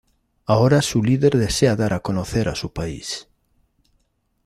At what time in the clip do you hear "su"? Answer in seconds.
0.81-1.03, 2.55-2.73